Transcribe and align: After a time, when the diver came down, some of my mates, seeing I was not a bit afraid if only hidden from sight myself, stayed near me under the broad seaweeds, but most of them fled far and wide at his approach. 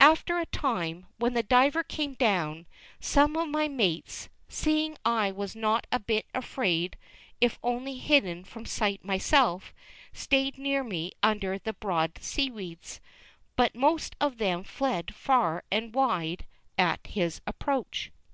After 0.00 0.38
a 0.38 0.46
time, 0.46 1.04
when 1.18 1.34
the 1.34 1.42
diver 1.42 1.82
came 1.84 2.14
down, 2.14 2.64
some 2.98 3.36
of 3.36 3.46
my 3.46 3.68
mates, 3.68 4.30
seeing 4.48 4.96
I 5.04 5.30
was 5.30 5.54
not 5.54 5.86
a 5.92 5.98
bit 6.00 6.24
afraid 6.34 6.96
if 7.42 7.58
only 7.62 7.98
hidden 7.98 8.42
from 8.44 8.64
sight 8.64 9.04
myself, 9.04 9.74
stayed 10.14 10.56
near 10.56 10.82
me 10.82 11.12
under 11.22 11.58
the 11.58 11.74
broad 11.74 12.16
seaweeds, 12.22 13.02
but 13.54 13.74
most 13.74 14.16
of 14.18 14.38
them 14.38 14.64
fled 14.64 15.14
far 15.14 15.62
and 15.70 15.94
wide 15.94 16.46
at 16.78 17.06
his 17.08 17.42
approach. 17.46 18.10